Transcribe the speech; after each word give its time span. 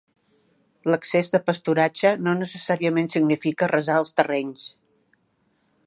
L'excés 0.91 1.29
de 1.35 1.41
pasturatge 1.49 2.13
no 2.29 2.33
necessàriament 2.39 3.13
significa 3.17 3.67
arrasar 3.69 4.01
els 4.05 4.13
terrenys. 4.23 4.69